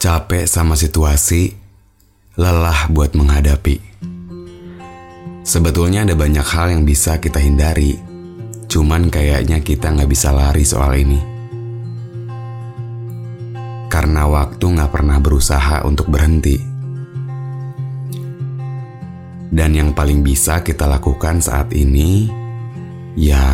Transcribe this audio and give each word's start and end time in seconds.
Capek 0.00 0.48
sama 0.48 0.80
situasi, 0.80 1.52
lelah 2.40 2.88
buat 2.88 3.12
menghadapi. 3.12 3.76
Sebetulnya 5.44 6.08
ada 6.08 6.16
banyak 6.16 6.40
hal 6.40 6.72
yang 6.72 6.88
bisa 6.88 7.20
kita 7.20 7.36
hindari, 7.36 8.00
cuman 8.64 9.12
kayaknya 9.12 9.60
kita 9.60 9.92
nggak 9.92 10.08
bisa 10.08 10.32
lari 10.32 10.64
soal 10.64 10.96
ini. 10.96 11.20
Karena 13.92 14.24
waktu 14.24 14.64
nggak 14.72 14.88
pernah 14.88 15.20
berusaha 15.20 15.84
untuk 15.84 16.08
berhenti. 16.08 16.56
Dan 19.52 19.76
yang 19.76 19.92
paling 19.92 20.24
bisa 20.24 20.64
kita 20.64 20.88
lakukan 20.88 21.44
saat 21.44 21.76
ini, 21.76 22.24
ya 23.20 23.44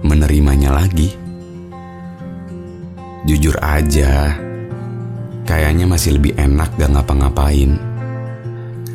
menerimanya 0.00 0.72
lagi. 0.72 1.12
Jujur 3.28 3.60
aja, 3.60 4.47
kayaknya 5.48 5.88
masih 5.88 6.20
lebih 6.20 6.36
enak 6.36 6.76
gak 6.76 6.92
ngapa-ngapain. 6.92 7.80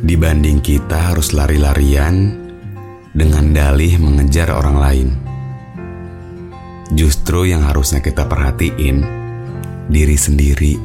Dibanding 0.05 0.61
kita 0.61 1.09
harus 1.09 1.33
lari-larian 1.33 2.29
dengan 3.09 3.49
dalih 3.49 3.97
mengejar 3.97 4.53
orang 4.53 4.77
lain. 4.77 5.09
Justru 6.93 7.49
yang 7.49 7.65
harusnya 7.65 8.05
kita 8.05 8.29
perhatiin 8.29 9.01
diri 9.89 10.13
sendiri. 10.13 10.77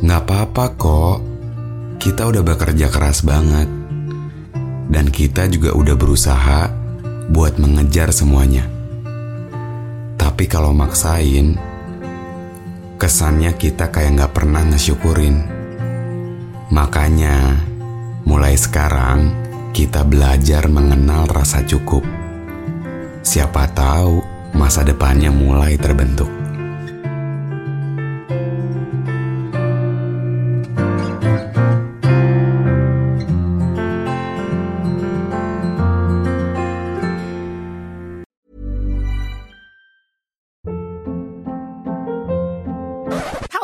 Gak 0.00 0.20
apa-apa 0.24 0.64
kok, 0.80 1.18
kita 2.00 2.32
udah 2.32 2.40
bekerja 2.40 2.88
keras 2.88 3.20
banget. 3.20 3.68
Dan 4.88 5.12
kita 5.12 5.52
juga 5.52 5.76
udah 5.76 5.96
berusaha 6.00 6.60
buat 7.28 7.60
mengejar 7.60 8.08
semuanya. 8.08 8.64
Tapi 10.16 10.48
kalau 10.48 10.72
maksain, 10.72 11.60
kesannya 12.98 13.54
kita 13.54 13.94
kayak 13.94 14.18
nggak 14.18 14.32
pernah 14.34 14.66
ngesyukurin. 14.66 15.46
Makanya, 16.74 17.62
mulai 18.26 18.58
sekarang 18.58 19.32
kita 19.70 20.02
belajar 20.02 20.66
mengenal 20.66 21.30
rasa 21.30 21.62
cukup. 21.62 22.02
Siapa 23.22 23.70
tahu 23.70 24.18
masa 24.50 24.82
depannya 24.82 25.30
mulai 25.30 25.78
terbentuk. 25.78 26.26